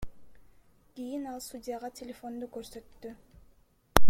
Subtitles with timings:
[0.95, 3.17] Кийин ал судьяга телефонду көрсөттү.